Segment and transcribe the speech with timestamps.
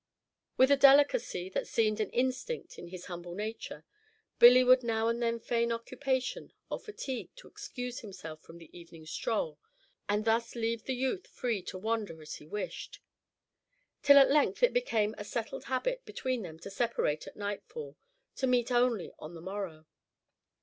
[0.57, 3.85] With a delicacy that seemed an instinct in his humble nature,
[4.39, 9.05] Billy would now and then feign occupation or fatigue to excuse himself from the evening
[9.05, 9.59] stroll,
[10.09, 12.99] and thus leave the youth free to wander as he wished;
[14.01, 17.95] till at length it became a settled habit between them to separate at nightfall,
[18.37, 19.85] to meet only on the morrow.